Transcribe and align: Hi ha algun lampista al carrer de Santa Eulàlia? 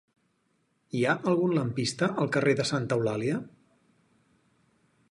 Hi 0.99 1.01
ha 1.09 1.13
algun 1.33 1.53
lampista 1.57 2.09
al 2.25 2.33
carrer 2.37 2.57
de 2.63 2.67
Santa 2.71 2.99
Eulàlia? 2.99 3.39